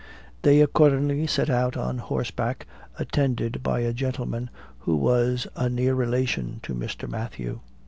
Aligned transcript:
They 0.41 0.61
accordingly 0.61 1.27
set 1.27 1.51
out 1.51 1.77
on 1.77 1.99
horseback, 1.99 2.65
attended 2.97 3.61
by 3.61 3.81
a 3.81 3.93
gentleman 3.93 4.49
who 4.79 4.95
was 4.95 5.45
a 5.55 5.69
near 5.69 5.93
relation 5.93 6.59
to 6.63 6.73
Mr. 6.73 7.07
Matthew. 7.07 7.59